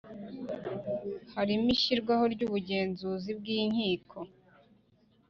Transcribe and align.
harimo 1.35 1.67
ishyirwaho 1.75 2.23
ry’Ubugenzuzi 2.33 3.31
bw’inkiko. 3.39 4.17